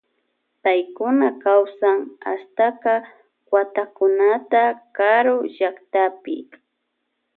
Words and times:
Paykuna 0.63 1.27
kawsan 1.43 1.99
ashtaka 2.31 2.93
watakunata 3.53 4.63
karu 4.97 5.37
llaktapi. 5.55 6.35